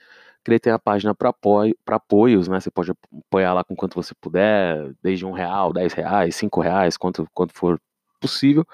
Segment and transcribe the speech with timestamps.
[0.45, 2.61] criei a página para apoio, apoios, né?
[2.61, 2.93] Você pode
[3.27, 7.55] apoiar lá com quanto você puder, desde um real, dez reais, cinco reais, quanto, quanto
[7.55, 7.81] for
[8.21, 8.67] possível.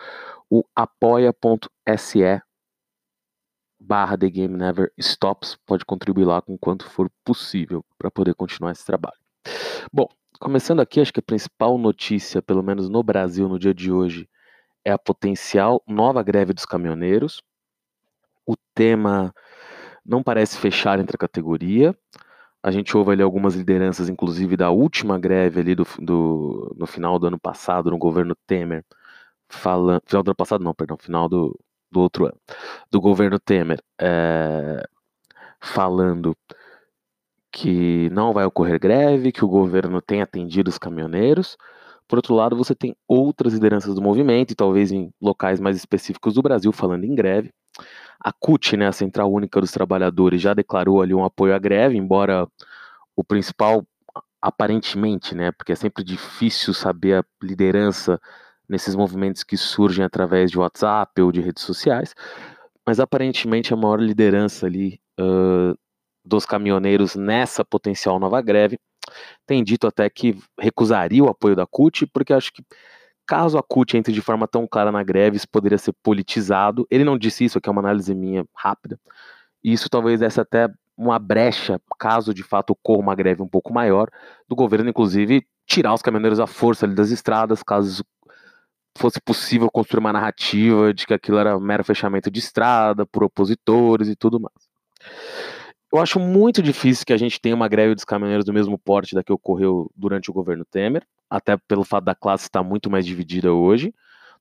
[0.50, 2.42] O apoia.se
[3.80, 8.72] barra The Game Never Stops pode contribuir lá com quanto for possível para poder continuar
[8.72, 9.18] esse trabalho.
[9.92, 10.08] Bom,
[10.40, 14.26] Começando aqui, acho que a principal notícia, pelo menos no Brasil no dia de hoje,
[14.82, 17.42] é a potencial nova greve dos caminhoneiros.
[18.46, 19.34] O tema
[20.04, 21.94] não parece fechar entre a categoria.
[22.62, 27.18] A gente ouve ali algumas lideranças, inclusive da última greve ali do, do no final
[27.18, 28.82] do ano passado, no governo Temer,
[29.46, 30.00] falando.
[30.06, 31.54] Final do ano passado, não, perdão, final do,
[31.92, 32.40] do outro ano,
[32.90, 34.82] do governo Temer, é,
[35.60, 36.34] falando
[37.52, 41.56] que não vai ocorrer greve, que o governo tem atendido os caminhoneiros.
[42.08, 46.34] Por outro lado, você tem outras lideranças do movimento, e talvez em locais mais específicos
[46.34, 47.52] do Brasil, falando em greve.
[48.18, 51.96] A CUT, né, a Central Única dos Trabalhadores, já declarou ali um apoio à greve,
[51.96, 52.46] embora
[53.16, 53.84] o principal,
[54.42, 58.20] aparentemente, né, porque é sempre difícil saber a liderança
[58.68, 62.14] nesses movimentos que surgem através de WhatsApp ou de redes sociais,
[62.86, 65.76] mas aparentemente a maior liderança ali uh,
[66.24, 68.78] dos caminhoneiros nessa potencial nova greve,
[69.46, 72.62] tem dito até que recusaria o apoio da CUT, porque acho que
[73.26, 76.86] caso a CUT entre de forma tão clara na greve, isso poderia ser politizado.
[76.90, 78.98] Ele não disse isso, aqui é uma análise minha rápida.
[79.62, 84.10] Isso talvez desse até uma brecha, caso de fato ocorra uma greve um pouco maior,
[84.48, 88.04] do governo, inclusive, tirar os caminhoneiros à força das estradas, caso
[88.98, 94.08] fosse possível construir uma narrativa de que aquilo era mero fechamento de estrada por opositores
[94.08, 94.68] e tudo mais.
[95.92, 99.14] Eu acho muito difícil que a gente tenha uma greve dos caminhoneiros do mesmo porte
[99.14, 103.04] da que ocorreu durante o governo Temer, até pelo fato da classe estar muito mais
[103.04, 103.92] dividida hoje.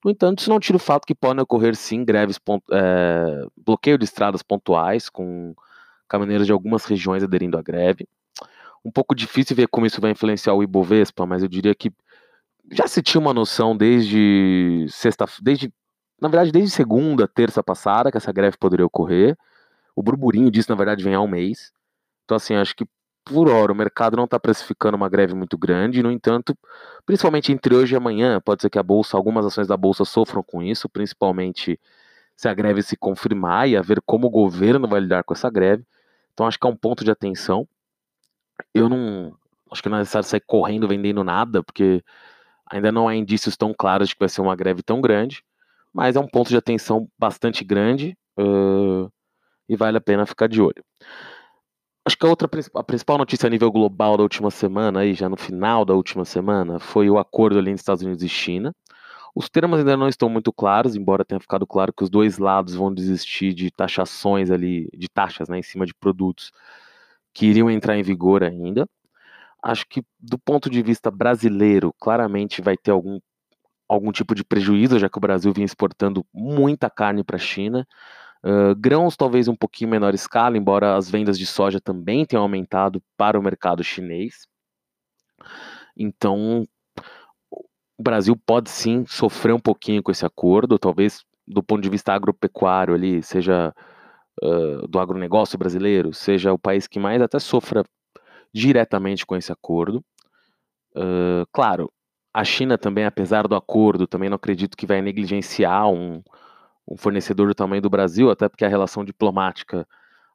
[0.05, 2.39] No entanto, isso não tira o fato que podem ocorrer sim greves,
[2.71, 5.55] é, bloqueio de estradas pontuais, com
[6.07, 8.07] caminhoneiros de algumas regiões aderindo à greve.
[8.85, 11.91] Um pouco difícil ver como isso vai influenciar o Ibovespa, mas eu diria que
[12.71, 15.73] já se tinha uma noção desde sexta, desde
[16.21, 19.35] na verdade desde segunda, terça passada que essa greve poderia ocorrer.
[19.99, 21.73] O burburinho disso, na verdade, vem há um mês.
[22.23, 22.85] Então, assim, acho que
[23.25, 26.01] por hora o mercado não está precificando uma greve muito grande.
[26.01, 26.57] No entanto,
[27.05, 30.41] principalmente entre hoje e amanhã, pode ser que a bolsa, algumas ações da bolsa sofram
[30.41, 31.77] com isso, principalmente
[32.33, 35.49] se a greve se confirmar e a ver como o governo vai lidar com essa
[35.49, 35.85] greve.
[36.33, 37.67] Então, acho que é um ponto de atenção.
[38.73, 39.35] Eu não
[39.69, 42.01] acho que não é necessário sair correndo vendendo nada, porque
[42.71, 45.43] ainda não há indícios tão claros de que vai ser uma greve tão grande,
[45.93, 48.17] mas é um ponto de atenção bastante grande.
[48.39, 49.11] Uh,
[49.69, 50.83] e vale a pena ficar de olho.
[52.05, 55.29] Acho que a outra a principal notícia a nível global da última semana, aí já
[55.29, 58.73] no final da última semana, foi o acordo ali entre Estados Unidos e China.
[59.35, 62.73] Os termos ainda não estão muito claros, embora tenha ficado claro que os dois lados
[62.73, 66.51] vão desistir de taxações ali, de taxas, né, em cima de produtos
[67.33, 68.89] que iriam entrar em vigor ainda.
[69.61, 73.19] Acho que do ponto de vista brasileiro, claramente vai ter algum
[73.89, 77.87] algum tipo de prejuízo, já que o Brasil vinha exportando muita carne para a China.
[78.43, 83.01] Uh, grãos talvez um pouquinho menor escala, embora as vendas de soja também tenham aumentado
[83.17, 84.47] para o mercado chinês.
[85.95, 86.65] Então,
[87.51, 92.13] o Brasil pode sim sofrer um pouquinho com esse acordo, talvez do ponto de vista
[92.13, 93.73] agropecuário ali, seja
[94.41, 97.83] uh, do agronegócio brasileiro, seja o país que mais até sofra
[98.53, 100.03] diretamente com esse acordo.
[100.95, 101.91] Uh, claro,
[102.33, 106.21] a China também, apesar do acordo, também não acredito que vai negligenciar um,
[106.89, 109.87] um fornecedor do tamanho do Brasil, até porque a relação diplomática,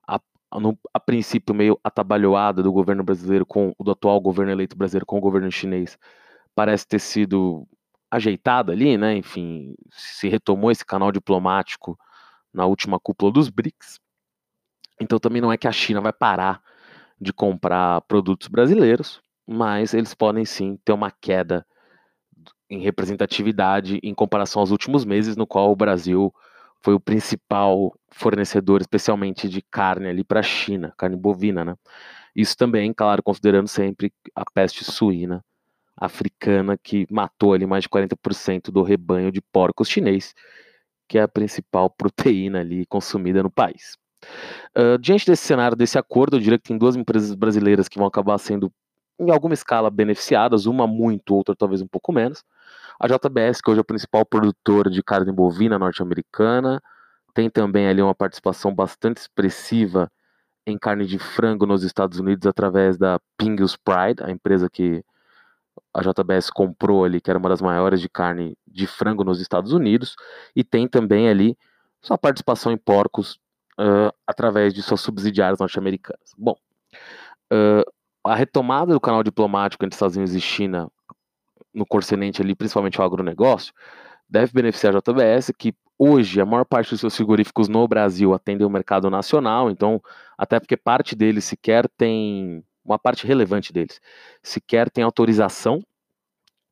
[0.07, 0.21] a,
[0.61, 5.19] no, a princípio meio atabalhoada do governo brasileiro com o atual governo eleito brasileiro com
[5.19, 5.99] o governo chinês,
[6.55, 7.67] parece ter sido
[8.11, 9.17] ajeitada ali, né?
[9.17, 11.99] Enfim, se retomou esse canal diplomático
[12.53, 13.99] na última cúpula dos BRICS.
[15.01, 16.63] Então também não é que a China vai parar
[17.21, 21.67] de comprar produtos brasileiros, mas eles podem sim ter uma queda
[22.71, 26.33] em representatividade em comparação aos últimos meses, no qual o Brasil
[26.85, 31.75] foi o principal fornecedor, especialmente de carne ali para a China, carne bovina, né?
[32.37, 35.43] Isso também, claro, considerando sempre a peste suína
[35.97, 40.35] africana que matou ali mais de 40% do rebanho de porcos chinês,
[41.09, 43.97] que é a principal proteína ali consumida no país.
[44.77, 48.07] Uh, diante desse cenário, desse acordo, eu diria que tem duas empresas brasileiras que vão
[48.07, 48.71] acabar sendo,
[49.19, 52.45] em alguma escala, beneficiadas, uma muito, outra talvez um pouco menos.
[53.01, 56.81] A JBS, que hoje é o principal produtor de carne bovina norte-americana,
[57.35, 60.11] tem também ali uma participação bastante expressiva
[60.67, 65.05] em carne de frango nos Estados Unidos através da Pingles Pride, a empresa que
[65.93, 69.73] a JBS comprou ali, que era uma das maiores de carne de frango nos Estados
[69.73, 70.17] Unidos,
[70.55, 71.59] e tem também ali
[72.01, 73.39] sua participação em porcos
[73.79, 76.33] uh, através de suas subsidiárias norte-americanas.
[76.37, 76.57] Bom,
[77.53, 77.85] uh,
[78.25, 80.91] a retomada do canal diplomático entre Estados Unidos e China
[81.75, 83.73] no corcenente ali, principalmente o agronegócio,
[84.29, 88.67] deve beneficiar a JBS, que hoje a maior parte dos seus frigoríficos no Brasil atendem
[88.67, 90.01] o mercado nacional, então,
[90.37, 94.01] até porque parte deles sequer tem, uma parte relevante deles,
[94.43, 95.83] sequer tem autorização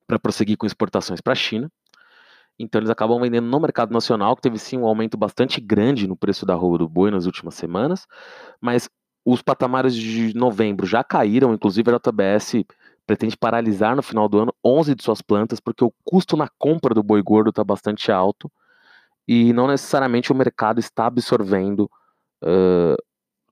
[0.07, 1.71] para prosseguir com exportações para a China.
[2.59, 6.17] Então eles acabam vendendo no mercado nacional, que teve sim um aumento bastante grande no
[6.17, 8.07] preço da roupa do boi nas últimas semanas,
[8.61, 8.91] mas
[9.25, 12.65] os patamares de novembro já caíram, inclusive a JBS
[13.13, 16.95] pretende paralisar no final do ano 11 de suas plantas, porque o custo na compra
[16.95, 18.51] do boi gordo está bastante alto
[19.29, 21.91] e não necessariamente o mercado está absorvendo
[22.43, 22.97] uh,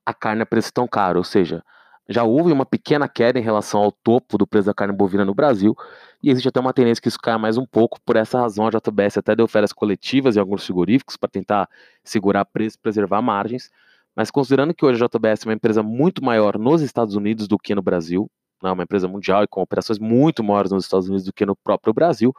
[0.03, 1.63] a carne a preço tão caro, ou seja,
[2.09, 5.35] já houve uma pequena queda em relação ao topo do preço da carne bovina no
[5.35, 5.75] Brasil,
[6.23, 7.99] e existe até uma tendência que isso caia mais um pouco.
[8.03, 11.69] Por essa razão, a JBS até deu férias coletivas em alguns frigoríficos para tentar
[12.03, 13.69] segurar preço e preservar margens.
[14.15, 17.59] Mas considerando que hoje a JBS é uma empresa muito maior nos Estados Unidos do
[17.59, 18.29] que no Brasil,
[18.61, 21.55] né, uma empresa mundial e com operações muito maiores nos Estados Unidos do que no
[21.55, 22.33] próprio Brasil,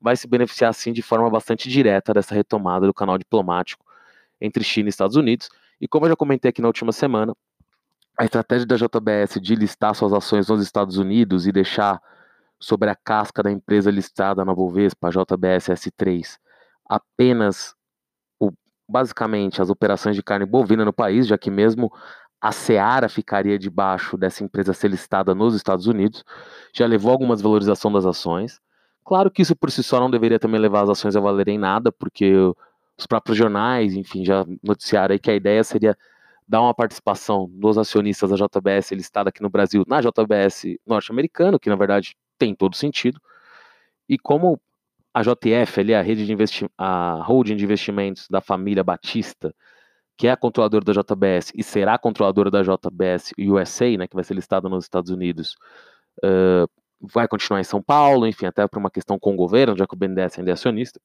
[0.00, 3.84] vai se beneficiar sim de forma bastante direta dessa retomada do canal diplomático
[4.40, 5.48] entre China e Estados Unidos.
[5.80, 7.34] E como eu já comentei aqui na última semana,
[8.18, 12.00] a estratégia da JBS de listar suas ações nos Estados Unidos e deixar
[12.58, 16.36] sobre a casca da empresa listada na Bovespa, a JBS S3,
[16.88, 17.74] apenas
[18.40, 18.50] o,
[18.88, 21.92] basicamente as operações de carne bovina no país, já que mesmo
[22.40, 26.24] a Seara ficaria debaixo dessa empresa ser listada nos Estados Unidos,
[26.72, 28.60] já levou alguma desvalorização das ações.
[29.04, 31.90] Claro que isso por si só não deveria também levar as ações a valerem nada,
[31.90, 32.32] porque
[32.96, 35.96] os próprios jornais, enfim, já noticiaram aí que a ideia seria
[36.46, 41.68] dar uma participação dos acionistas da JBS listada aqui no Brasil na JBS norte-americano, que
[41.68, 43.20] na verdade tem todo sentido.
[44.08, 44.60] E como
[45.12, 46.34] a JF, ali, a rede de
[46.76, 49.54] a holding de investimentos da família Batista,
[50.18, 54.24] que é a controladora da JBS e será controladora da JBS USA, né, que vai
[54.24, 55.54] ser listada nos Estados Unidos,
[56.24, 56.68] uh,
[57.00, 59.94] vai continuar em São Paulo, enfim, até por uma questão com o governo, já que
[59.94, 61.00] o BNDES ainda é acionista.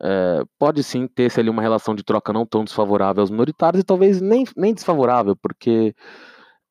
[0.00, 3.84] Uh, pode sim ter-se ali uma relação de troca não tão desfavorável aos minoritários e
[3.84, 5.94] talvez nem, nem desfavorável, porque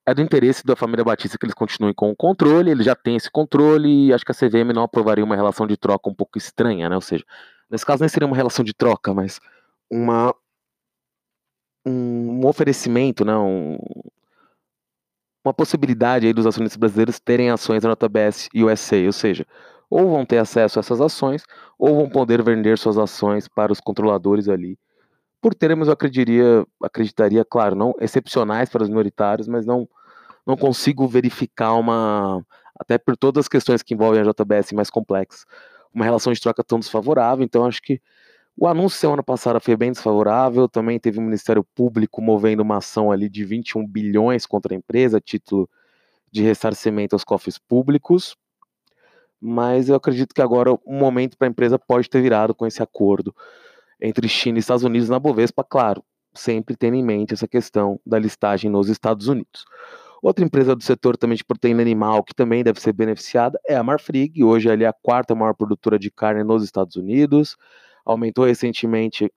[0.04, 3.16] é do interesse da família Batista que eles continuem com o controle, ele já tem
[3.16, 6.39] esse controle e acho que a CVM não aprovaria uma relação de troca um pouco
[6.39, 6.95] estranha, né?
[6.95, 7.24] Ou seja,
[7.69, 9.39] nesse caso nem seria uma relação de troca, mas
[9.89, 10.33] uma
[11.86, 13.78] um, oferecimento, né, um,
[15.44, 19.45] uma possibilidade aí dos acionistas brasileiros terem ações na JBS USA, ou seja,
[19.89, 21.44] ou vão ter acesso a essas ações,
[21.78, 24.78] ou vão poder vender suas ações para os controladores ali,
[25.42, 29.89] por termos, eu acreditaria, acreditaria, claro, não excepcionais para os minoritários, mas não,
[30.45, 32.45] não consigo verificar uma,
[32.80, 35.45] até por todas as questões que envolvem a JBS mais complexas,
[35.94, 38.00] uma relação de troca tão desfavorável, então acho que
[38.61, 43.11] o anúncio semana passada foi bem desfavorável, também teve o Ministério Público movendo uma ação
[43.11, 45.68] ali de 21 bilhões contra a empresa, título
[46.31, 48.37] de ressarcimento aos cofres públicos.
[49.41, 52.83] Mas eu acredito que agora o momento para a empresa pode ter virado com esse
[52.83, 53.35] acordo
[53.99, 58.19] entre China e Estados Unidos na Bovespa, claro, sempre tendo em mente essa questão da
[58.19, 59.65] listagem nos Estados Unidos.
[60.21, 63.81] Outra empresa do setor também de proteína animal que também deve ser beneficiada é a
[63.81, 67.57] Marfrig, hoje ela é a quarta maior produtora de carne nos Estados Unidos
[68.05, 69.31] aumentou recentemente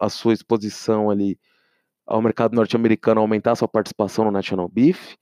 [0.00, 1.38] a sua exposição ali
[2.06, 5.16] ao mercado norte-americano, aumentar sua participação no National Beef,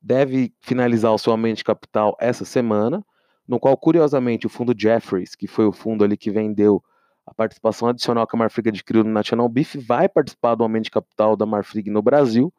[0.00, 3.04] deve finalizar o seu aumento de capital essa semana,
[3.46, 6.82] no qual, curiosamente, o fundo Jefferies, que foi o fundo ali que vendeu
[7.26, 10.90] a participação adicional que a Marfrig adquiriu no National Beef, vai participar do aumento de
[10.90, 12.52] capital da Marfrig no Brasil,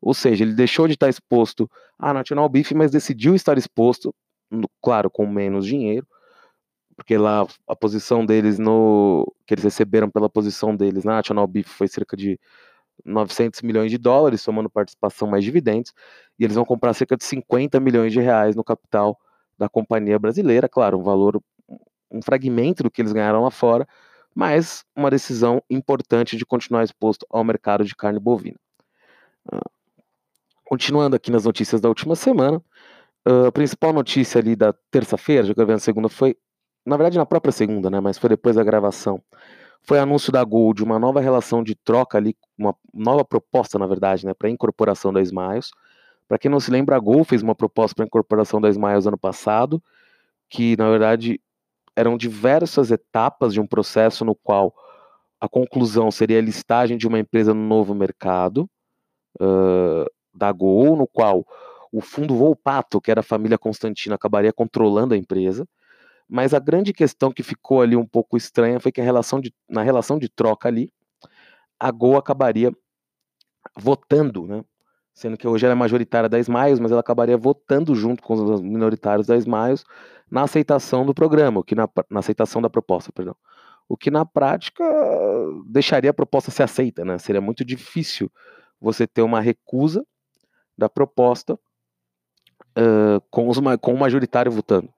[0.00, 4.14] ou seja, ele deixou de estar exposto à National Beef, mas decidiu estar exposto,
[4.82, 6.06] claro, com menos dinheiro,
[6.96, 11.68] porque lá a posição deles no que eles receberam pela posição deles na National Beef
[11.68, 12.40] foi cerca de
[13.04, 15.92] 900 milhões de dólares, somando participação mais dividendos,
[16.38, 19.18] e eles vão comprar cerca de 50 milhões de reais no capital
[19.58, 21.40] da companhia brasileira, claro, um valor
[22.10, 23.86] um fragmento do que eles ganharam lá fora,
[24.34, 28.58] mas uma decisão importante de continuar exposto ao mercado de carne bovina.
[29.52, 29.70] Uh,
[30.64, 32.62] continuando aqui nas notícias da última semana,
[33.28, 36.36] uh, a principal notícia ali da terça-feira, já que na segunda, foi
[36.86, 39.20] na verdade na própria segunda, né, mas foi depois da gravação,
[39.82, 43.86] foi anúncio da Gol de uma nova relação de troca ali, uma nova proposta, na
[43.86, 45.70] verdade, né, para incorporação da Smiles.
[46.28, 49.18] Para quem não se lembra, a Gol fez uma proposta para incorporação da Smiles ano
[49.18, 49.82] passado,
[50.48, 51.40] que na verdade
[51.94, 54.74] eram diversas etapas de um processo no qual
[55.40, 58.68] a conclusão seria a listagem de uma empresa no novo mercado
[59.40, 61.46] uh, da Gol, no qual
[61.92, 65.66] o fundo Volpato, que era a família Constantino, acabaria controlando a empresa.
[66.28, 69.82] Mas a grande questão que ficou ali um pouco estranha foi que relação de, na
[69.82, 70.92] relação de troca ali,
[71.78, 72.72] a Gol acabaria
[73.78, 74.64] votando, né?
[75.14, 78.60] Sendo que hoje ela é majoritária da Smiles, mas ela acabaria votando junto com os
[78.60, 79.84] minoritários da Smiles
[80.30, 83.36] na aceitação do programa, o que na, na aceitação da proposta, perdão.
[83.88, 84.84] O que na prática
[85.66, 87.18] deixaria a proposta ser aceita, né?
[87.18, 88.30] Seria muito difícil
[88.80, 90.04] você ter uma recusa
[90.76, 91.58] da proposta
[93.30, 94.88] com, os, com o majoritário votando.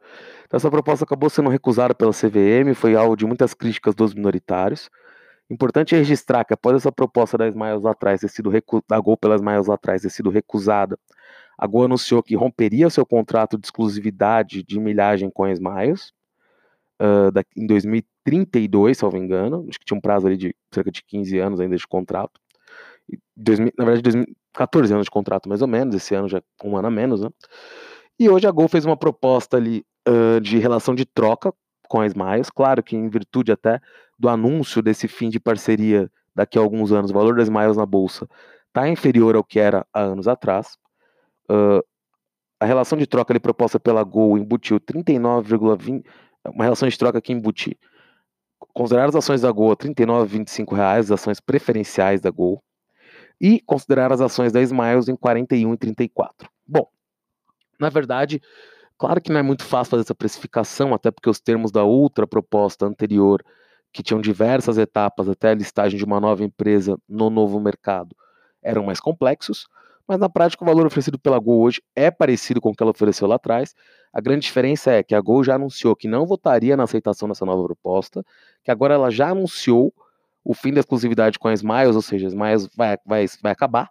[0.46, 4.90] Então, essa proposta acabou sendo recusada pela CVM, foi alvo de muitas críticas dos minoritários.
[5.50, 8.50] Importante registrar que após essa proposta da Smiles atrás ter sido
[8.88, 10.98] da Gol pelas lá atrás ter sido recusada,
[11.56, 16.12] a Gol anunciou que romperia seu contrato de exclusividade de milhagem com a Smiles
[17.00, 19.66] uh, em 2032, se não me engano.
[19.68, 22.40] Acho que tinha um prazo ali de cerca de 15 anos ainda de contrato.
[23.36, 26.88] 2000, na verdade, 2014 anos de contrato mais ou menos, esse ano já um ano
[26.88, 27.28] a menos, né?
[28.18, 31.52] E hoje a Gol fez uma proposta ali uh, de relação de troca
[31.88, 32.50] com a Smiles.
[32.50, 33.80] Claro que em virtude até
[34.18, 37.86] do anúncio desse fim de parceria daqui a alguns anos, o valor das Smiles na
[37.86, 38.28] bolsa
[38.66, 40.76] está inferior ao que era há anos atrás.
[41.50, 41.82] Uh,
[42.60, 46.04] a relação de troca ali proposta pela Gol embutiu 39,20,
[46.46, 47.76] uma relação de troca que embutiu
[48.74, 52.62] considerar as ações da Gol 39,25 reais, as ações preferenciais da Gol,
[53.40, 56.48] e considerar as ações da Smiles em R$ 41,34.
[56.66, 56.88] Bom,
[57.78, 58.40] na verdade,
[58.96, 62.26] claro que não é muito fácil fazer essa precificação, até porque os termos da outra
[62.26, 63.44] proposta anterior,
[63.92, 68.14] que tinham diversas etapas até a listagem de uma nova empresa no novo mercado,
[68.62, 69.66] eram mais complexos,
[70.06, 72.90] mas na prática o valor oferecido pela Gol hoje é parecido com o que ela
[72.90, 73.74] ofereceu lá atrás.
[74.10, 77.44] A grande diferença é que a Gol já anunciou que não votaria na aceitação dessa
[77.44, 78.24] nova proposta,
[78.64, 79.92] que agora ela já anunciou
[80.44, 83.90] o fim da exclusividade com a Smiles, ou seja, a Smiles vai, vai, vai acabar,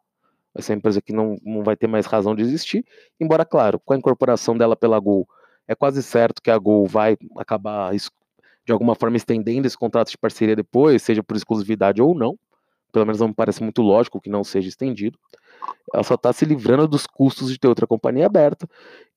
[0.53, 2.85] vai ser uma empresa que não, não vai ter mais razão de existir,
[3.19, 5.27] embora, claro, com a incorporação dela pela Gol,
[5.67, 10.17] é quase certo que a Gol vai acabar de alguma forma estendendo esse contrato de
[10.17, 12.37] parceria depois, seja por exclusividade ou não,
[12.91, 15.17] pelo menos não me parece muito lógico que não seja estendido.
[15.93, 18.67] Ela só está se livrando dos custos de ter outra companhia aberta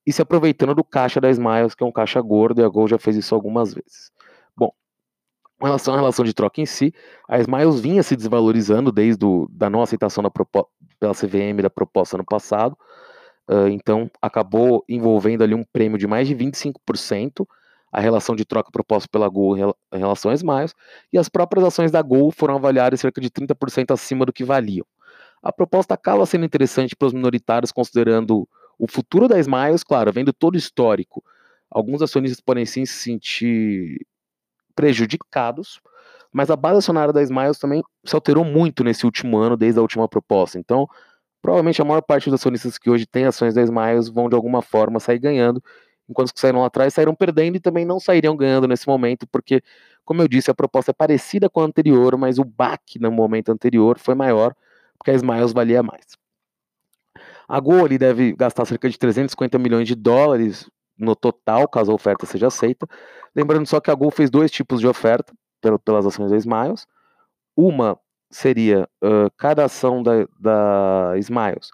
[0.07, 2.89] e se aproveitando do caixa da Smiles, que é um caixa gordo, e a Gol
[2.89, 4.13] já fez isso algumas vezes.
[5.61, 6.91] Com relação à relação de troca em si,
[7.29, 10.31] a Smiles vinha se desvalorizando desde a da não aceitação da
[10.99, 12.75] pela CVM da proposta no passado,
[13.47, 17.47] uh, então acabou envolvendo ali um prêmio de mais de 25%,
[17.93, 20.75] a relação de troca proposta pela Gol em relação às Smiles,
[21.13, 24.87] e as próprias ações da Gol foram avaliadas cerca de 30% acima do que valiam.
[25.43, 28.49] A proposta acaba sendo interessante para os minoritários, considerando
[28.79, 31.23] o futuro da Smiles, claro, vendo todo o histórico.
[31.71, 34.07] Alguns acionistas podem sim se sentir
[34.81, 35.79] prejudicados,
[36.33, 39.83] mas a base acionária da Smiles também se alterou muito nesse último ano, desde a
[39.83, 40.59] última proposta.
[40.59, 40.89] Então,
[41.43, 44.63] provavelmente a maior parte dos acionistas que hoje têm ações da Smiles vão de alguma
[44.63, 45.63] forma sair ganhando,
[46.09, 49.27] enquanto os que saíram lá atrás saíram perdendo e também não sairiam ganhando nesse momento,
[49.31, 49.63] porque,
[50.03, 53.53] como eu disse, a proposta é parecida com a anterior, mas o baque no momento
[53.53, 54.55] anterior foi maior,
[54.97, 56.17] porque a Smiles valia mais.
[57.47, 62.27] A Gol deve gastar cerca de 350 milhões de dólares no total, caso a oferta
[62.27, 62.87] seja aceita.
[63.35, 65.33] Lembrando só que a Gol fez dois tipos de oferta
[65.85, 66.87] pelas ações da Smiles.
[67.57, 67.99] Uma
[68.31, 71.71] seria uh, cada ação da, da Smiles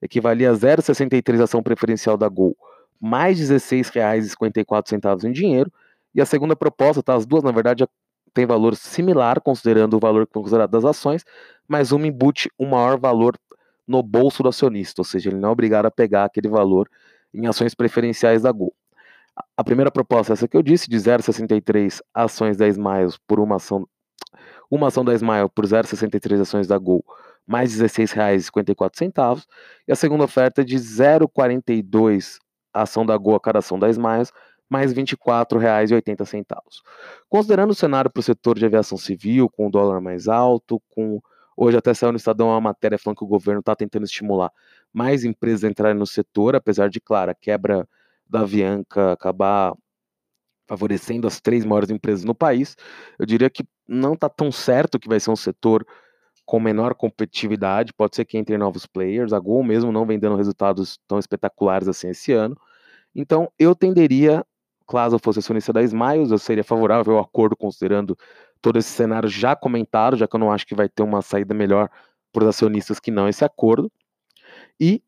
[0.00, 2.56] equivalia a 0,63 ação preferencial da Gol,
[3.00, 5.72] mais R$ 16,54 em dinheiro.
[6.14, 7.86] E a segunda proposta, tá, as duas na verdade
[8.32, 11.24] tem valor similar, considerando o valor considerado das ações,
[11.66, 13.36] mas uma embute um maior valor
[13.86, 16.88] no bolso do acionista, ou seja, ele não é obrigado a pegar aquele valor
[17.32, 18.74] em ações preferenciais da Gol.
[19.56, 23.56] A primeira proposta é essa que eu disse, de 0,63 ações da Smiles por uma
[23.56, 23.86] ação,
[24.70, 27.04] uma ação da Smile por 0,63 ações da Gol,
[27.46, 29.44] mais R$ 16,54.
[29.86, 32.38] E a segunda oferta é de 0,42
[32.72, 34.32] ação da Gol a cada ação da Smiles,
[34.68, 36.44] mais R$ 24,80.
[37.28, 41.20] Considerando o cenário para o setor de aviação civil, com o dólar mais alto, com
[41.56, 44.52] hoje até saiu no Estadão uma matéria falando que o governo está tentando estimular
[44.98, 47.88] mais empresas entrarem no setor, apesar de, claro, a quebra
[48.28, 49.74] da Avianca acabar
[50.66, 52.76] favorecendo as três maiores empresas no país,
[53.18, 55.86] eu diria que não está tão certo que vai ser um setor
[56.44, 60.36] com menor competitividade, pode ser que entre novos players, a Gol mesmo não vem dando
[60.36, 62.56] resultados tão espetaculares assim esse ano,
[63.14, 64.44] então eu tenderia
[64.88, 68.16] Claro, eu fosse acionista da Smiles, eu seria favorável ao acordo, considerando
[68.62, 71.54] todo esse cenário já comentado, já que eu não acho que vai ter uma saída
[71.54, 71.90] melhor
[72.32, 73.92] para os acionistas que não esse acordo.
[74.80, 75.02] E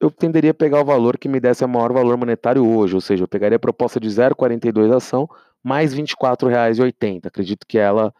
[0.00, 3.00] eu tenderia a pegar o valor que me desse o maior valor monetário hoje, ou
[3.00, 5.28] seja, eu pegaria a proposta de 0,42 ação
[5.62, 7.26] mais R$ 24,80.
[7.26, 8.12] Acredito que ela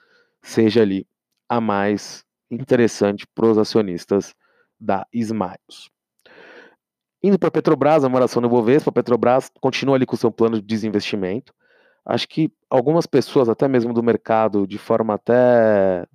[0.43, 1.07] seja ali
[1.49, 4.35] a mais interessante para os acionistas
[4.81, 5.91] da Smiles.
[7.23, 10.57] Indo para a Petrobras, a moração do Bovespa, a Petrobras continua ali com seu plano
[10.57, 11.55] de desinvestimento.
[12.05, 16.07] Acho que algumas pessoas, até mesmo do mercado, de forma até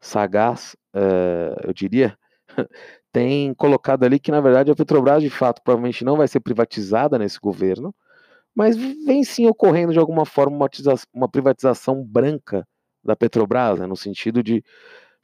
[0.00, 2.16] sagaz, uh, eu diria,
[3.12, 7.18] tem colocado ali que, na verdade, a Petrobras, de fato, provavelmente não vai ser privatizada
[7.18, 7.94] nesse governo,
[8.54, 10.68] mas vem sim ocorrendo de alguma forma uma,
[11.14, 12.66] uma privatização branca
[13.02, 14.62] da Petrobras, né, no sentido de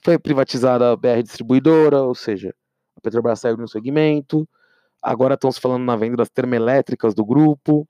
[0.04, 2.54] foi privatizada a BR Distribuidora, ou seja,
[2.96, 4.48] a Petrobras saiu no segmento,
[5.02, 7.88] agora estão se falando na venda das termoelétricas do grupo,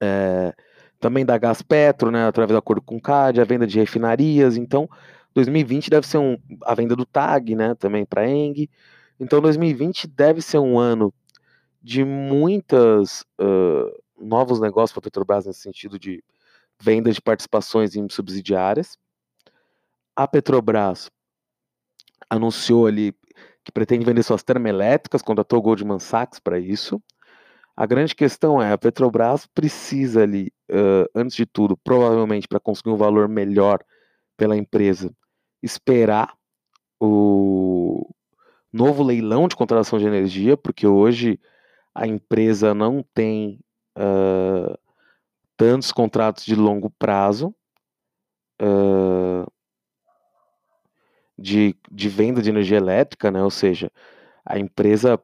[0.00, 0.54] é,
[0.98, 4.56] também da Gás Petro, né, através do acordo com o CAD, a venda de refinarias,
[4.56, 4.88] então
[5.34, 8.68] 2020 deve ser um, a venda do TAG, né, também para Eng,
[9.18, 11.12] então 2020 deve ser um ano
[11.82, 16.22] de muitas uh, novos negócios para a Petrobras nesse sentido de
[16.80, 18.96] venda de participações em subsidiárias.
[20.14, 21.10] A Petrobras
[22.28, 23.14] anunciou ali
[23.64, 27.00] que pretende vender suas termoelétricas, contratou o Goldman Sachs para isso.
[27.76, 32.90] A grande questão é, a Petrobras precisa ali, uh, antes de tudo, provavelmente para conseguir
[32.90, 33.78] um valor melhor
[34.36, 35.14] pela empresa,
[35.62, 36.34] esperar
[37.00, 38.08] o
[38.72, 41.38] novo leilão de contratação de energia, porque hoje
[41.94, 43.60] a empresa não tem
[43.98, 44.78] uh,
[45.56, 47.54] tantos contratos de longo prazo
[48.60, 49.50] uh,
[51.38, 53.42] de, de venda de energia elétrica, né?
[53.42, 53.90] Ou seja,
[54.44, 55.20] a empresa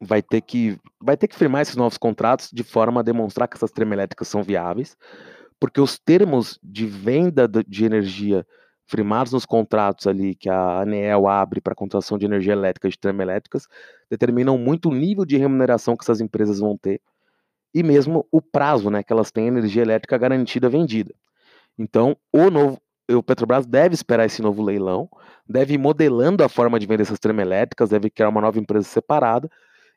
[0.00, 3.56] vai ter que vai ter que firmar esses novos contratos de forma a demonstrar que
[3.56, 4.96] essas termoelétricas são viáveis,
[5.58, 8.46] porque os termos de venda de energia
[8.86, 12.98] firmados nos contratos ali que a ANEEL abre para a contratação de energia elétrica de
[12.98, 13.66] termoelétricas
[14.10, 17.00] determinam muito o nível de remuneração que essas empresas vão ter
[17.74, 21.14] e mesmo o prazo, né, que elas têm energia elétrica garantida vendida.
[21.78, 25.08] Então, o novo o Petrobras deve esperar esse novo leilão,
[25.48, 29.48] deve ir modelando a forma de vender essas termoelétricas, deve criar uma nova empresa separada,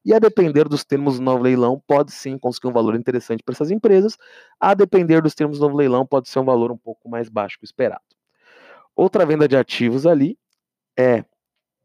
[0.05, 3.53] e a depender dos termos do novo leilão, pode sim conseguir um valor interessante para
[3.53, 4.15] essas empresas,
[4.59, 7.57] a depender dos termos do novo leilão, pode ser um valor um pouco mais baixo
[7.57, 8.03] que o esperado.
[8.99, 10.37] Outra venda de ativos ali
[10.97, 11.23] é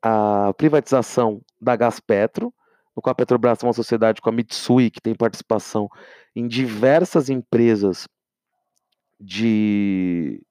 [0.02, 2.52] a privatização da Gaspetro,
[2.94, 5.88] no qual a Petrobras é uma sociedade com a Mitsui, que tem participação
[6.34, 8.08] em diversas empresas
[9.20, 10.44] de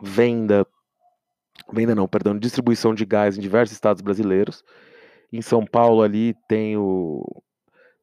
[0.00, 0.64] venda,
[1.72, 4.62] venda não, perdão, distribuição de gás em diversos estados brasileiros.
[5.32, 7.24] Em São Paulo ali tem o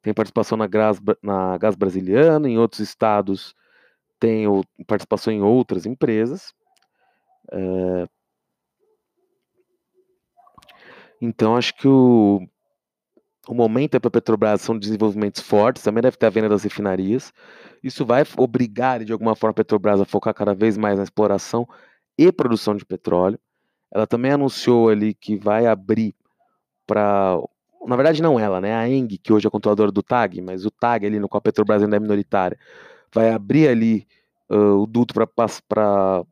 [0.01, 3.55] tem participação na Gás, na Gás Brasiliana, em outros estados
[4.19, 6.53] tem o, participação em outras empresas.
[7.51, 8.07] É...
[11.21, 12.41] Então acho que o
[13.47, 16.63] o momento é para a Petrobras são desenvolvimentos fortes, também deve ter a venda das
[16.63, 17.33] refinarias.
[17.83, 21.67] Isso vai obrigar, de alguma forma, a Petrobras a focar cada vez mais na exploração
[22.17, 23.39] e produção de petróleo.
[23.93, 26.15] Ela também anunciou ali que vai abrir
[26.85, 27.37] para.
[27.85, 28.75] Na verdade, não ela, né?
[28.75, 31.41] A Eng, que hoje é controladora do TAG, mas o TAG ali, no qual a
[31.41, 32.57] Petrobras ainda é minoritária,
[33.11, 34.07] vai abrir ali
[34.51, 36.23] uh, o duto para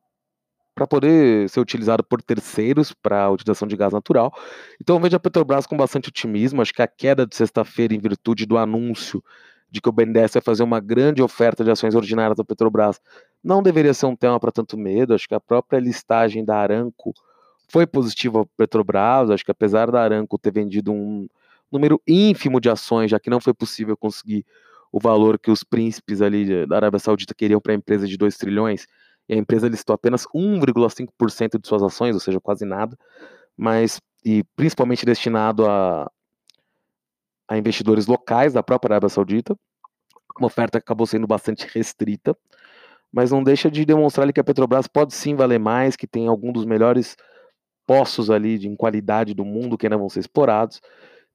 [0.79, 4.33] para poder ser utilizado por terceiros para a utilização de gás natural.
[4.81, 6.61] Então eu vejo a Petrobras com bastante otimismo.
[6.61, 9.21] Acho que a queda de sexta-feira, em virtude do anúncio
[9.69, 12.99] de que o BNDES vai fazer uma grande oferta de ações ordinárias da Petrobras,
[13.43, 15.13] não deveria ser um tema para tanto medo.
[15.13, 17.13] Acho que a própria listagem da Aranco
[17.67, 19.29] foi positiva para a Petrobras.
[19.31, 21.27] Acho que apesar da Aranco ter vendido um
[21.69, 24.45] número ínfimo de ações, já que não foi possível conseguir
[24.93, 28.37] o valor que os príncipes ali da Arábia Saudita queriam para a empresa de 2
[28.37, 28.87] trilhões,
[29.29, 32.97] e a empresa listou apenas 1,5% de suas ações, ou seja, quase nada,
[33.55, 36.11] mas e principalmente destinado a,
[37.47, 39.55] a investidores locais da própria Arábia Saudita,
[40.37, 42.35] uma oferta que acabou sendo bastante restrita,
[43.11, 46.51] mas não deixa de demonstrar que a Petrobras pode sim valer mais, que tem algum
[46.51, 47.15] dos melhores
[47.85, 50.79] poços ali de, em qualidade do mundo que ainda vão ser explorados.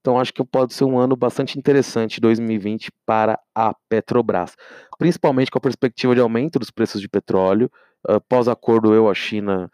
[0.01, 4.55] Então acho que pode ser um ano bastante interessante 2020 para a Petrobras,
[4.99, 7.71] principalmente com a perspectiva de aumento dos preços de petróleo.
[8.09, 9.71] Uh, Pós-acordo eu a China,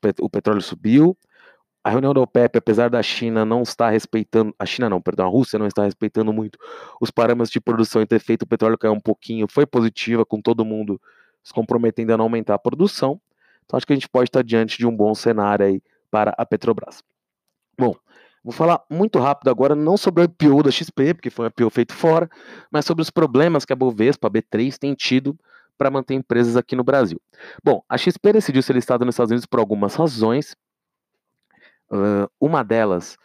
[0.00, 1.16] pet o petróleo subiu.
[1.82, 5.30] A reunião da OPEP, apesar da China não estar respeitando, a China não, perdão, a
[5.30, 6.58] Rússia não está respeitando muito
[7.00, 10.42] os parâmetros de produção e ter feito o petróleo cair um pouquinho, foi positiva, com
[10.42, 11.00] todo mundo
[11.42, 13.18] se comprometendo a não aumentar a produção.
[13.64, 16.44] Então acho que a gente pode estar diante de um bom cenário aí para a
[16.44, 17.02] Petrobras.
[17.78, 17.94] Bom,
[18.42, 21.68] Vou falar muito rápido agora, não sobre o IPO da XP, porque foi um IPO
[21.68, 22.28] feito fora,
[22.70, 25.38] mas sobre os problemas que a Bovespa, a B3, tem tido
[25.80, 27.18] para manter empresas aqui no Brasil.
[27.64, 30.54] Bom, a XP decidiu ser listada nos Estados Unidos por algumas razões.
[31.90, 33.16] Uh, uma delas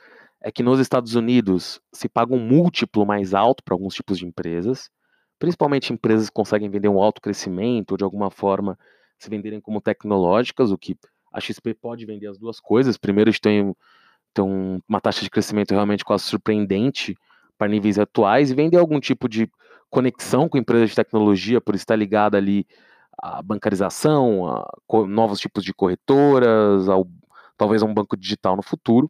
[0.41, 4.25] é que nos Estados Unidos se paga um múltiplo mais alto para alguns tipos de
[4.25, 4.89] empresas,
[5.37, 8.79] principalmente empresas que conseguem vender um alto crescimento ou de alguma forma
[9.19, 10.97] se venderem como tecnológicas, o que
[11.33, 12.95] a XP pode vender as duas coisas.
[12.95, 13.75] Primeiro, eles têm
[14.31, 17.17] então, uma taxa de crescimento realmente quase surpreendente
[17.57, 19.51] para níveis atuais e vender algum tipo de
[19.95, 22.67] conexão com empresas de tecnologia por estar ligada ali
[23.17, 24.67] à bancarização, a
[25.07, 27.07] novos tipos de corretoras, ao,
[27.57, 29.09] talvez a um banco digital no futuro.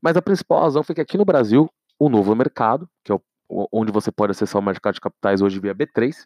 [0.00, 1.68] Mas a principal razão foi que aqui no Brasil,
[1.98, 5.60] o novo mercado, que é o, onde você pode acessar o mercado de capitais hoje
[5.60, 6.24] via B3,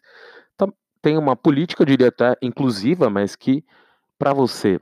[0.55, 0.65] tá,
[1.01, 3.65] tem uma política, eu diria até inclusiva, mas que
[4.17, 4.79] para você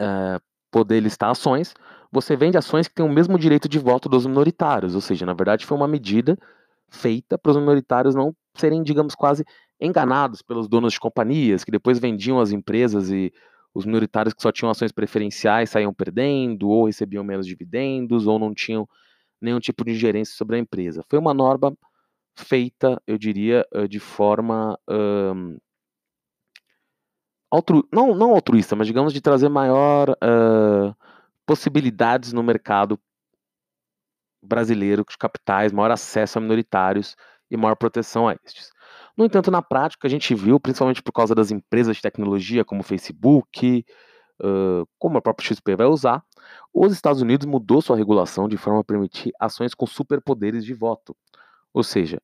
[0.00, 0.40] é,
[0.72, 1.72] poder listar ações,
[2.10, 5.34] você vende ações que têm o mesmo direito de voto dos minoritários, ou seja, na
[5.34, 6.36] verdade foi uma medida
[6.92, 9.44] feita para os minoritários não serem, digamos, quase
[9.80, 13.32] enganados pelos donos de companhias que depois vendiam as empresas e
[13.74, 18.52] os minoritários que só tinham ações preferenciais saíam perdendo ou recebiam menos dividendos ou não
[18.54, 18.86] tinham
[19.40, 21.02] nenhum tipo de gerência sobre a empresa.
[21.08, 21.76] Foi uma norma
[22.36, 25.56] feita, eu diria, de forma um,
[27.50, 30.94] altru, não, não altruísta, mas digamos de trazer maior uh,
[31.44, 32.98] possibilidades no mercado
[34.42, 37.16] brasileiro de capitais, maior acesso a minoritários
[37.50, 38.70] e maior proteção a estes.
[39.16, 42.82] No entanto, na prática, a gente viu, principalmente por causa das empresas de tecnologia como
[42.82, 43.84] Facebook,
[44.40, 46.22] uh, como a própria XP vai usar,
[46.72, 51.14] os Estados Unidos mudou sua regulação de forma a permitir ações com superpoderes de voto.
[51.74, 52.20] Ou seja,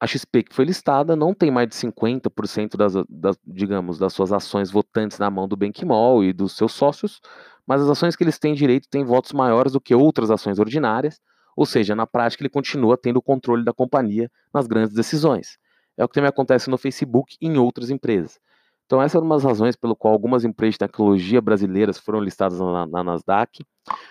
[0.00, 4.32] a XP que foi listada não tem mais de 50% das, das, digamos, das suas
[4.32, 7.20] ações votantes na mão do Bankmall e dos seus sócios,
[7.66, 11.20] mas as ações que eles têm direito têm votos maiores do que outras ações ordinárias,
[11.56, 15.58] ou seja, na prática ele continua tendo o controle da companhia nas grandes decisões.
[15.96, 18.40] É o que também acontece no Facebook e em outras empresas.
[18.86, 22.60] Então essa é uma das razões pelo qual algumas empresas de tecnologia brasileiras foram listadas
[22.60, 23.64] na, na Nasdaq.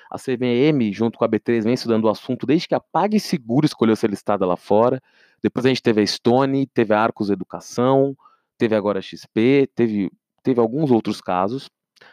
[0.10, 3.96] A CVM, junto com a B3, vem estudando o assunto desde que a PagSeguro escolheu
[3.96, 5.02] ser listada lá fora.
[5.42, 8.16] Depois a gente teve a Stone, teve a Arcos Educação,
[8.58, 10.12] teve agora a XP, teve,
[10.44, 11.70] teve alguns outros casos.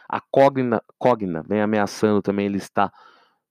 [0.07, 2.91] A Cogna, Cogna vem ameaçando também listar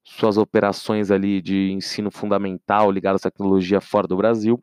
[0.09, 4.63] suas operações ali de ensino fundamental ligadas à tecnologia fora do Brasil.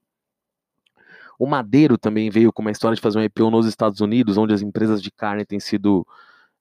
[1.37, 4.53] O Madeiro também veio com uma história de fazer um IPO nos Estados Unidos, onde
[4.53, 6.05] as empresas de carne têm sido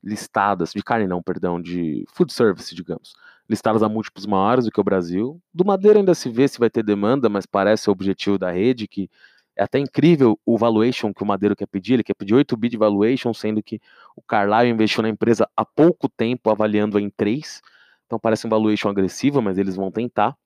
[0.02, 3.14] listadas, de carne não, perdão, de food service, digamos,
[3.48, 5.40] listadas a múltiplos maiores do que o Brasil.
[5.52, 8.86] Do Madeiro ainda se vê se vai ter demanda, mas parece o objetivo da rede,
[8.86, 9.08] que
[9.56, 11.94] é até incrível o valuation que o Madeiro quer pedir.
[11.94, 13.80] Ele quer pedir 8 bi de valuation, sendo que
[14.14, 17.62] o Carlyle investiu na empresa há pouco tempo, avaliando-a em 3.
[18.06, 20.36] Então parece um valuation agressivo, mas eles vão tentar.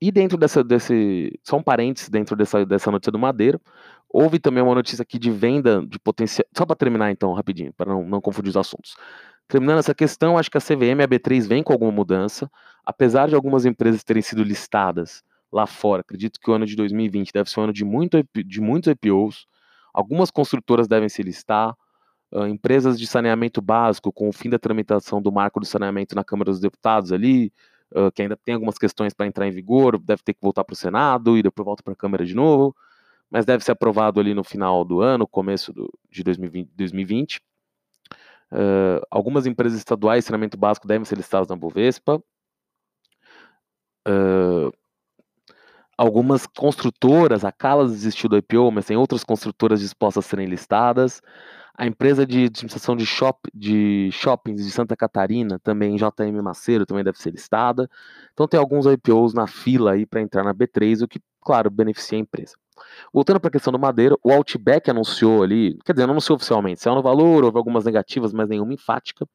[0.00, 3.60] E dentro dessa, desse, só um parênteses dentro dessa, dessa notícia do Madeiro,
[4.08, 6.46] houve também uma notícia aqui de venda de potencial.
[6.56, 8.94] Só para terminar então, rapidinho, para não, não confundir os assuntos.
[9.48, 12.50] Terminando essa questão, acho que a CVM e a B3 vem com alguma mudança,
[12.84, 15.22] apesar de algumas empresas terem sido listadas
[15.52, 16.02] lá fora.
[16.02, 19.46] Acredito que o ano de 2020 deve ser um ano de, muito, de muitos IPOs.
[19.94, 21.74] Algumas construtoras devem se listar.
[22.48, 26.50] Empresas de saneamento básico, com o fim da tramitação do marco do saneamento na Câmara
[26.50, 27.52] dos Deputados ali,
[28.14, 30.76] que ainda tem algumas questões para entrar em vigor, deve ter que voltar para o
[30.76, 32.74] Senado e depois volta para a Câmara de novo,
[33.30, 36.68] mas deve ser aprovado ali no final do ano, começo do, de 2020.
[36.76, 37.40] 2020.
[38.52, 42.22] Uh, algumas empresas estaduais de saneamento básico devem ser listadas na Bovespa.
[44.06, 44.70] Uh,
[45.98, 51.20] algumas construtoras, a Calas desistiu do IPO, mas tem outras construtoras dispostas a serem listadas.
[51.78, 57.04] A empresa de administração de, shop, de shoppings de Santa Catarina, também JM Maceiro, também
[57.04, 57.88] deve ser listada.
[58.32, 62.16] Então tem alguns IPOs na fila aí para entrar na B3, o que, claro, beneficia
[62.16, 62.54] a empresa.
[63.12, 66.80] Voltando para a questão do Madeira, o Outback anunciou ali, quer dizer, não anunciou oficialmente,
[66.80, 69.26] saiu no valor, houve algumas negativas, mas nenhuma enfática.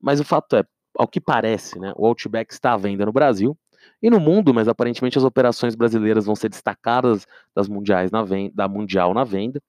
[0.00, 0.64] Mas o fato é,
[0.96, 3.56] ao que parece, né, o Outback está à venda no Brasil,
[4.02, 8.52] e no mundo, mas aparentemente as operações brasileiras vão ser destacadas das mundiais na venda,
[8.54, 9.62] da mundial na venda.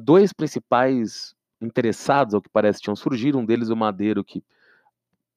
[0.00, 3.38] Dois principais interessados, ao que parece, tinham surgido.
[3.38, 4.44] Um deles, o Madeiro, que,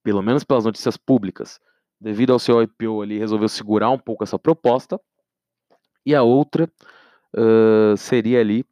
[0.02, 1.60] pelo menos pelas notícias públicas,
[2.00, 5.00] devido ao seu IPO ali, resolveu segurar um pouco essa proposta.
[6.04, 6.70] E a outra
[7.34, 8.64] uh, seria ali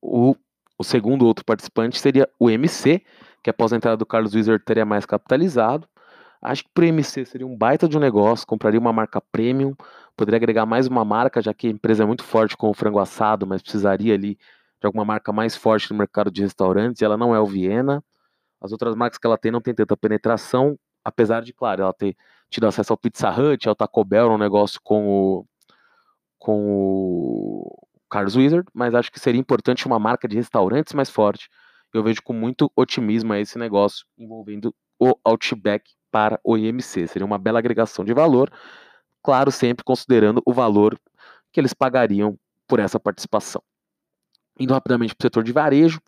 [0.00, 0.34] o,
[0.78, 3.02] o segundo outro participante seria o MC,
[3.42, 5.88] que após a entrada do Carlos Wizard teria mais capitalizado.
[6.40, 9.74] Acho que para o MC seria um baita de um negócio, compraria uma marca premium,
[10.16, 13.00] poderia agregar mais uma marca, já que a empresa é muito forte com o frango
[13.00, 14.36] assado, mas precisaria ali
[14.80, 18.02] de alguma marca mais forte no mercado de restaurantes, e ela não é o Viena.
[18.60, 20.78] As outras marcas que ela tem não tem tanta penetração.
[21.04, 22.16] apesar de, claro, ela ter
[22.50, 25.46] tido acesso ao Pizza Hut, ao Taco Bell, um negócio com o,
[26.38, 31.48] com o Carlos Wizard, mas acho que seria importante uma marca de restaurantes mais forte.
[31.92, 37.06] Eu vejo com muito otimismo esse negócio envolvendo o Outback para o IMC.
[37.06, 38.50] Seria uma bela agregação de valor,
[39.22, 40.98] claro, sempre considerando o valor
[41.52, 43.62] que eles pagariam por essa participação.
[44.58, 46.00] Indo rapidamente para o setor de varejo,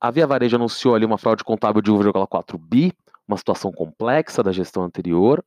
[0.00, 2.92] a Via Varejo anunciou ali uma fraude contábil de 1,4 bi,
[3.28, 5.44] uma situação complexa da gestão anterior.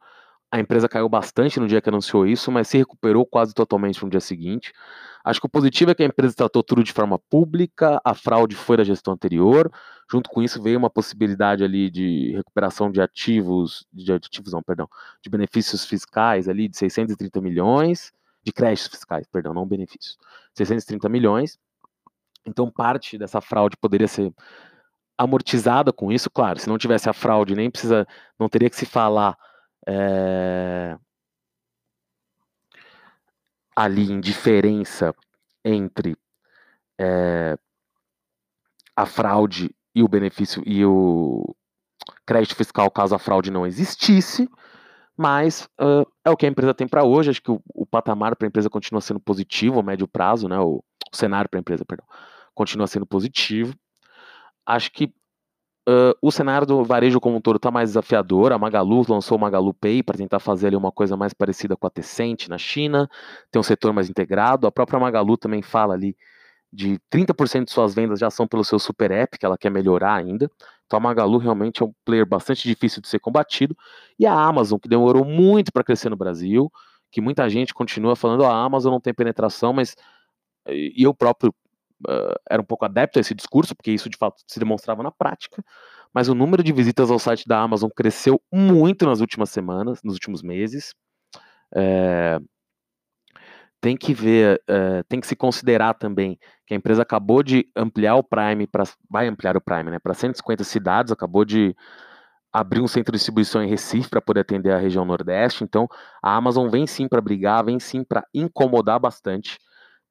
[0.53, 4.07] A empresa caiu bastante no dia que anunciou isso, mas se recuperou quase totalmente no
[4.07, 4.71] dia seguinte.
[5.25, 8.55] Acho que o positivo é que a empresa tratou tudo de forma pública, a fraude
[8.55, 9.71] foi da gestão anterior.
[10.07, 14.87] Junto com isso veio uma possibilidade ali de recuperação de ativos, de ativos não, perdão,
[15.23, 18.13] de benefícios fiscais ali de 630 milhões,
[18.43, 20.19] de créditos fiscais, perdão, não benefícios.
[20.53, 21.57] 630 milhões.
[22.45, 24.31] Então parte dessa fraude poderia ser
[25.17, 28.05] amortizada com isso, claro, se não tivesse a fraude, nem precisa,
[28.37, 29.35] não teria que se falar
[29.87, 30.97] é,
[33.75, 35.13] ali em diferença
[35.63, 36.17] entre
[36.99, 37.57] é,
[38.95, 41.55] a fraude e o benefício e o
[42.25, 44.49] crédito fiscal caso a fraude não existisse,
[45.15, 47.29] mas uh, é o que a empresa tem para hoje.
[47.29, 50.57] Acho que o, o patamar para a empresa continua sendo positivo, a médio prazo, né?
[50.59, 52.05] O, o cenário para a empresa, perdão,
[52.55, 53.75] continua sendo positivo.
[54.65, 55.13] Acho que
[55.87, 58.53] Uh, o cenário do varejo como um todo está mais desafiador.
[58.53, 61.85] A Magalu lançou o Magalu Pay para tentar fazer ali uma coisa mais parecida com
[61.85, 63.09] a Tencent na China,
[63.51, 64.65] tem um setor mais integrado.
[64.65, 66.15] A própria Magalu também fala ali
[66.71, 70.15] de 30% de suas vendas já são pelo seu super app, que ela quer melhorar
[70.15, 70.49] ainda.
[70.85, 73.75] Então a Magalu realmente é um player bastante difícil de ser combatido.
[74.17, 76.71] E a Amazon, que demorou muito para crescer no Brasil,
[77.11, 79.95] que muita gente continua falando, a Amazon não tem penetração, mas
[80.67, 81.53] e eu próprio
[82.07, 85.11] uh, era um pouco adepto a esse discurso, porque isso de fato se demonstrava na
[85.11, 85.63] prática,
[86.13, 90.13] mas o número de visitas ao site da Amazon cresceu muito nas últimas semanas, nos
[90.13, 90.93] últimos meses.
[91.75, 92.39] É,
[93.81, 98.15] tem que ver, é, tem que se considerar também que a empresa acabou de ampliar
[98.15, 101.75] o Prime, pra, vai ampliar o Prime, né, para 150 cidades, acabou de
[102.53, 105.63] abrir um centro de distribuição em Recife para poder atender a região Nordeste.
[105.63, 105.87] Então,
[106.21, 109.57] a Amazon vem sim para brigar, vem sim para incomodar bastante.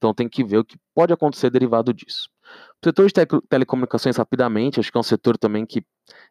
[0.02, 2.28] Então tem que ver o que pode acontecer derivado disso.
[2.82, 3.12] O setor de
[3.48, 5.84] telecomunicações, rapidamente, acho que é um setor também que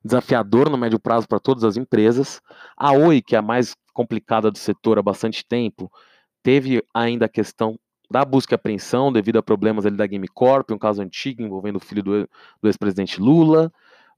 [0.04, 2.42] desafiador no médio prazo para todas as empresas.
[2.76, 5.90] A Oi, que é a mais complicada do setor há bastante tempo,
[6.44, 7.80] teve ainda a questão
[8.10, 11.78] da busca e apreensão devido a problemas ali da Game Corp, um caso antigo envolvendo
[11.78, 12.30] o filho do,
[12.62, 13.72] do ex-presidente Lula.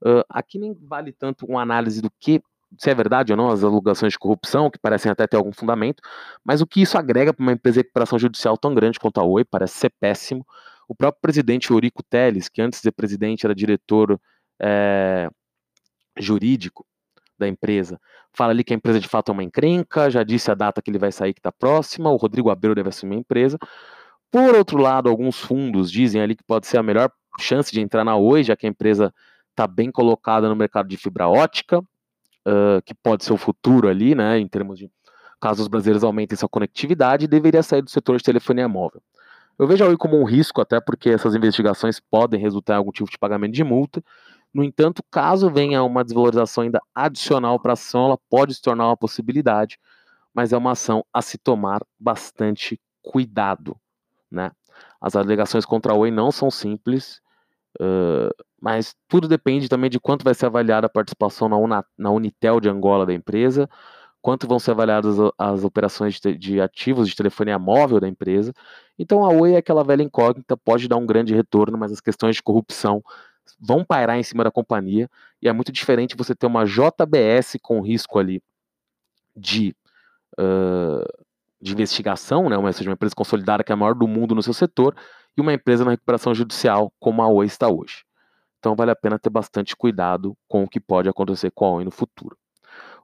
[0.04, 2.42] Uh, aqui nem vale tanto uma análise do que
[2.78, 6.02] se é verdade ou não as alugações de corrupção, que parecem até ter algum fundamento,
[6.44, 9.24] mas o que isso agrega para uma empresa de recuperação judicial tão grande quanto a
[9.24, 10.46] Oi parece ser péssimo.
[10.88, 14.20] O próprio presidente Eurico Teles, que antes de presidente era diretor
[14.60, 15.28] é,
[16.18, 16.86] jurídico
[17.38, 18.00] da empresa,
[18.32, 20.90] fala ali que a empresa de fato é uma encrenca, já disse a data que
[20.90, 23.58] ele vai sair que está próxima, o Rodrigo Abreu deve assumir a empresa.
[24.30, 28.04] Por outro lado, alguns fundos dizem ali que pode ser a melhor chance de entrar
[28.04, 29.12] na Oi, já que a empresa
[29.50, 31.80] está bem colocada no mercado de fibra ótica,
[32.46, 34.90] uh, que pode ser o futuro ali, né, em termos de
[35.40, 39.02] caso os brasileiros aumentem sua conectividade, deveria sair do setor de telefonia móvel.
[39.58, 42.90] Eu vejo a Oi como um risco, até porque essas investigações podem resultar em algum
[42.90, 44.02] tipo de pagamento de multa.
[44.52, 48.86] No entanto, caso venha uma desvalorização ainda adicional para a ação, ela pode se tornar
[48.86, 49.78] uma possibilidade,
[50.32, 53.76] mas é uma ação a se tomar bastante cuidado.
[54.30, 54.50] Né?
[55.00, 57.20] As alegações contra a Oi não são simples,
[57.80, 62.10] uh, mas tudo depende também de quanto vai ser avaliada a participação na, Una, na
[62.10, 63.68] Unitel de Angola da empresa,
[64.22, 68.54] quanto vão ser avaliadas as operações de, de, ativos de telefonia móvel da empresa.
[68.98, 72.36] Então a Oi é aquela velha incógnita, pode dar um grande retorno, mas as questões
[72.36, 73.04] de corrupção
[73.60, 75.10] vão pairar em cima da companhia,
[75.42, 78.42] e é muito diferente você ter uma JBS com risco ali
[79.36, 79.76] de,
[80.40, 81.04] uh,
[81.60, 84.42] de investigação, né, ou seja, uma empresa consolidada que é a maior do mundo no
[84.42, 84.96] seu setor,
[85.36, 88.06] e uma empresa na recuperação judicial como a Oi está hoje.
[88.64, 91.84] Então vale a pena ter bastante cuidado com o que pode acontecer com a ONU
[91.84, 92.34] no futuro.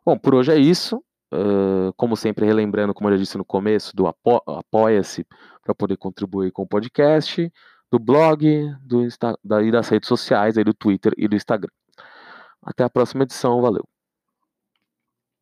[0.02, 1.04] Bom, por hoje é isso.
[1.30, 5.26] Uh, como sempre, relembrando, como eu já disse no começo, do apo Apoia-se
[5.62, 7.52] para poder contribuir com o podcast,
[7.92, 11.70] do blog, do Insta da, e das redes sociais, aí do Twitter e do Instagram.
[12.62, 13.86] Até a próxima edição, valeu.